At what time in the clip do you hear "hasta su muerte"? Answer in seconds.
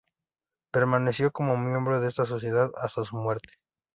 2.81-3.51